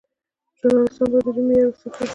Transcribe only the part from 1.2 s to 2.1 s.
د ژبې معیار وساتي.